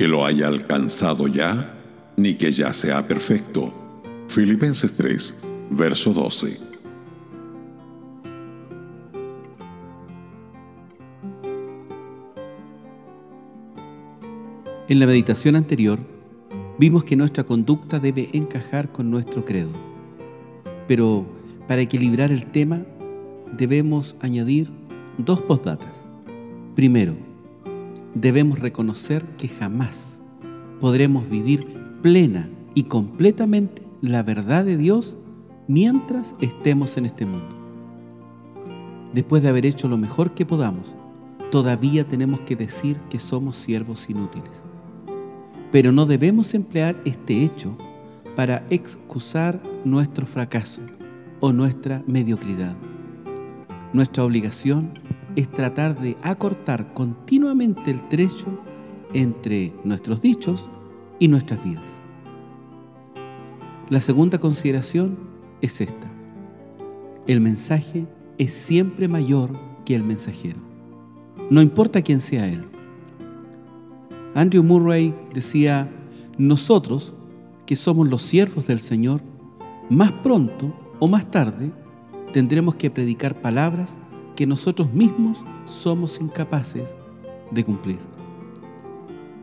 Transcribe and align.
que 0.00 0.08
lo 0.08 0.24
haya 0.24 0.48
alcanzado 0.48 1.28
ya, 1.28 1.74
ni 2.16 2.34
que 2.34 2.50
ya 2.50 2.72
sea 2.72 3.06
perfecto. 3.06 3.72
Filipenses 4.28 4.92
3, 4.92 5.36
verso 5.70 6.12
12. 6.12 6.56
En 14.88 14.98
la 14.98 15.06
meditación 15.06 15.54
anterior, 15.54 16.00
vimos 16.78 17.04
que 17.04 17.14
nuestra 17.14 17.44
conducta 17.44 18.00
debe 18.00 18.28
encajar 18.32 18.90
con 18.90 19.10
nuestro 19.10 19.44
credo. 19.44 19.70
Pero 20.88 21.26
para 21.68 21.82
equilibrar 21.82 22.32
el 22.32 22.46
tema, 22.46 22.82
debemos 23.56 24.16
añadir 24.20 24.68
dos 25.16 25.40
postdatas. 25.42 26.02
Primero, 26.74 27.29
debemos 28.14 28.58
reconocer 28.58 29.24
que 29.36 29.48
jamás 29.48 30.20
podremos 30.80 31.28
vivir 31.28 31.66
plena 32.02 32.48
y 32.74 32.84
completamente 32.84 33.82
la 34.00 34.22
verdad 34.22 34.64
de 34.64 34.76
Dios 34.76 35.16
mientras 35.68 36.34
estemos 36.40 36.96
en 36.96 37.06
este 37.06 37.26
mundo. 37.26 37.56
Después 39.12 39.42
de 39.42 39.48
haber 39.48 39.66
hecho 39.66 39.88
lo 39.88 39.96
mejor 39.96 40.34
que 40.34 40.46
podamos, 40.46 40.94
todavía 41.50 42.06
tenemos 42.06 42.40
que 42.40 42.56
decir 42.56 42.96
que 43.10 43.18
somos 43.18 43.56
siervos 43.56 44.08
inútiles. 44.08 44.64
Pero 45.72 45.92
no 45.92 46.06
debemos 46.06 46.54
emplear 46.54 47.00
este 47.04 47.44
hecho 47.44 47.76
para 48.36 48.64
excusar 48.70 49.60
nuestro 49.84 50.26
fracaso 50.26 50.82
o 51.40 51.52
nuestra 51.52 52.02
mediocridad. 52.06 52.76
Nuestra 53.92 54.24
obligación 54.24 54.98
es 55.40 55.50
tratar 55.50 55.98
de 55.98 56.18
acortar 56.22 56.92
continuamente 56.92 57.90
el 57.90 58.06
trecho 58.08 58.46
entre 59.14 59.72
nuestros 59.84 60.20
dichos 60.20 60.68
y 61.18 61.28
nuestras 61.28 61.64
vidas. 61.64 61.90
La 63.88 64.02
segunda 64.02 64.38
consideración 64.38 65.18
es 65.62 65.80
esta. 65.80 66.10
El 67.26 67.40
mensaje 67.40 68.06
es 68.36 68.52
siempre 68.52 69.08
mayor 69.08 69.50
que 69.86 69.94
el 69.94 70.02
mensajero. 70.02 70.58
No 71.48 71.62
importa 71.62 72.02
quién 72.02 72.20
sea 72.20 72.46
él. 72.46 72.66
Andrew 74.34 74.62
Murray 74.62 75.14
decía, 75.32 75.90
nosotros, 76.36 77.14
que 77.64 77.76
somos 77.76 78.08
los 78.08 78.20
siervos 78.20 78.66
del 78.66 78.80
Señor, 78.80 79.22
más 79.88 80.12
pronto 80.12 80.74
o 80.98 81.08
más 81.08 81.30
tarde 81.30 81.72
tendremos 82.34 82.74
que 82.74 82.90
predicar 82.90 83.40
palabras 83.40 83.96
que 84.40 84.46
nosotros 84.46 84.90
mismos 84.94 85.44
somos 85.66 86.18
incapaces 86.18 86.96
de 87.50 87.62
cumplir. 87.62 87.98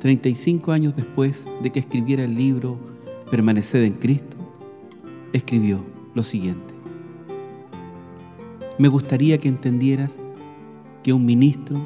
35 0.00 0.70
años 0.70 0.94
después 0.94 1.46
de 1.62 1.72
que 1.72 1.80
escribiera 1.80 2.24
el 2.24 2.34
libro 2.34 2.76
Permaneced 3.30 3.84
en 3.84 3.94
Cristo, 3.94 4.36
escribió 5.32 5.82
lo 6.14 6.22
siguiente. 6.22 6.74
Me 8.76 8.88
gustaría 8.88 9.38
que 9.38 9.48
entendieras 9.48 10.18
que 11.02 11.14
un 11.14 11.24
ministro 11.24 11.80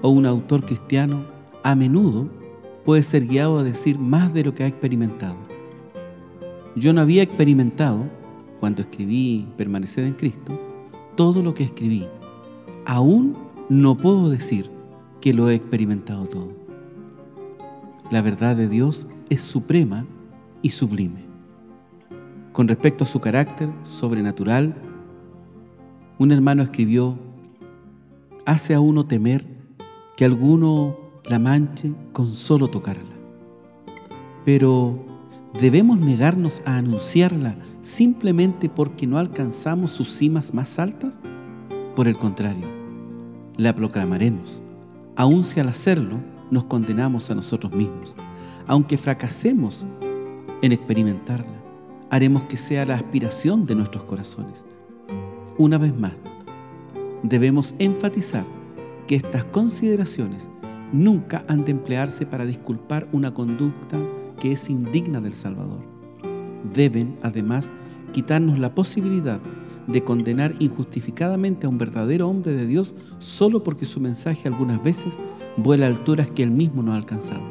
o 0.00 0.08
un 0.08 0.24
autor 0.24 0.64
cristiano 0.64 1.26
a 1.62 1.74
menudo 1.74 2.30
puede 2.82 3.02
ser 3.02 3.26
guiado 3.26 3.58
a 3.58 3.62
decir 3.62 3.98
más 3.98 4.32
de 4.32 4.44
lo 4.44 4.54
que 4.54 4.64
ha 4.64 4.68
experimentado. 4.68 5.36
Yo 6.76 6.94
no 6.94 7.02
había 7.02 7.22
experimentado, 7.24 8.06
cuando 8.58 8.80
escribí 8.80 9.46
Permaneced 9.58 10.06
en 10.06 10.14
Cristo, 10.14 10.58
todo 11.14 11.42
lo 11.42 11.52
que 11.52 11.64
escribí. 11.64 12.06
Aún 12.88 13.36
no 13.68 13.98
puedo 13.98 14.30
decir 14.30 14.70
que 15.20 15.34
lo 15.34 15.50
he 15.50 15.54
experimentado 15.54 16.24
todo. 16.24 16.48
La 18.10 18.22
verdad 18.22 18.56
de 18.56 18.66
Dios 18.66 19.06
es 19.28 19.42
suprema 19.42 20.06
y 20.62 20.70
sublime. 20.70 21.26
Con 22.52 22.66
respecto 22.66 23.04
a 23.04 23.06
su 23.06 23.20
carácter 23.20 23.68
sobrenatural, 23.82 24.74
un 26.16 26.32
hermano 26.32 26.62
escribió, 26.62 27.18
hace 28.46 28.72
a 28.72 28.80
uno 28.80 29.04
temer 29.04 29.44
que 30.16 30.24
alguno 30.24 30.96
la 31.26 31.38
manche 31.38 31.92
con 32.14 32.32
solo 32.32 32.68
tocarla. 32.68 33.16
Pero 34.46 34.98
debemos 35.60 36.00
negarnos 36.00 36.62
a 36.64 36.78
anunciarla 36.78 37.58
simplemente 37.82 38.70
porque 38.70 39.06
no 39.06 39.18
alcanzamos 39.18 39.90
sus 39.90 40.08
cimas 40.08 40.54
más 40.54 40.78
altas. 40.78 41.20
Por 41.94 42.08
el 42.08 42.16
contrario, 42.16 42.77
la 43.58 43.74
proclamaremos, 43.74 44.62
aun 45.16 45.44
si 45.44 45.60
al 45.60 45.68
hacerlo 45.68 46.16
nos 46.50 46.64
condenamos 46.64 47.30
a 47.30 47.34
nosotros 47.34 47.72
mismos, 47.74 48.14
aunque 48.66 48.96
fracasemos 48.96 49.84
en 50.62 50.72
experimentarla 50.72 51.58
haremos 52.10 52.44
que 52.44 52.56
sea 52.56 52.86
la 52.86 52.94
aspiración 52.94 53.66
de 53.66 53.74
nuestros 53.74 54.04
corazones. 54.04 54.64
Una 55.58 55.78
vez 55.78 55.96
más, 55.98 56.14
debemos 57.22 57.74
enfatizar 57.78 58.46
que 59.06 59.16
estas 59.16 59.44
consideraciones 59.44 60.48
nunca 60.92 61.42
han 61.48 61.64
de 61.64 61.72
emplearse 61.72 62.26
para 62.26 62.46
disculpar 62.46 63.08
una 63.12 63.34
conducta 63.34 63.98
que 64.38 64.52
es 64.52 64.70
indigna 64.70 65.20
del 65.20 65.34
Salvador. 65.34 65.80
Deben, 66.72 67.18
además, 67.22 67.70
quitarnos 68.12 68.58
la 68.58 68.74
posibilidad 68.74 69.40
de 69.40 69.57
condenar 70.04 70.54
injustificadamente 70.58 71.66
a 71.66 71.70
un 71.70 71.78
verdadero 71.78 72.28
hombre 72.28 72.52
de 72.52 72.66
Dios 72.66 72.94
solo 73.18 73.64
porque 73.64 73.86
su 73.86 74.00
mensaje 74.00 74.46
algunas 74.46 74.82
veces 74.82 75.18
vuela 75.56 75.86
a 75.86 75.88
alturas 75.88 76.30
que 76.30 76.42
él 76.42 76.50
mismo 76.50 76.82
no 76.82 76.92
ha 76.92 76.96
alcanzado. 76.96 77.42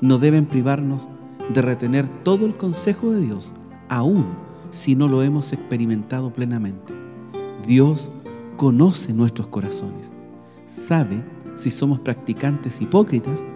No 0.00 0.18
deben 0.18 0.46
privarnos 0.46 1.08
de 1.52 1.62
retener 1.62 2.08
todo 2.24 2.46
el 2.46 2.56
consejo 2.56 3.12
de 3.12 3.20
Dios, 3.20 3.52
aun 3.88 4.26
si 4.70 4.94
no 4.94 5.08
lo 5.08 5.22
hemos 5.22 5.52
experimentado 5.52 6.32
plenamente. 6.32 6.94
Dios 7.66 8.10
conoce 8.56 9.12
nuestros 9.12 9.48
corazones, 9.48 10.12
sabe 10.64 11.22
si 11.54 11.70
somos 11.70 12.00
practicantes 12.00 12.80
hipócritas 12.80 13.46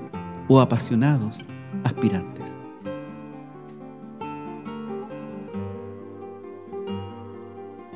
o 0.48 0.60
apasionados 0.60 1.44
aspirantes. 1.84 2.58